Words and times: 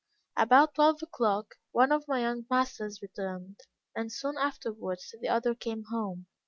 "About 0.35 0.73
twelve 0.73 1.03
o'clock, 1.03 1.53
one 1.73 1.91
of 1.91 2.07
my 2.07 2.21
young 2.21 2.47
masters 2.49 3.03
returned, 3.03 3.59
and 3.95 4.11
soon 4.11 4.35
afterwards 4.35 5.13
the 5.21 5.27
other 5.29 5.53
came 5.53 5.83
home. 5.91 6.25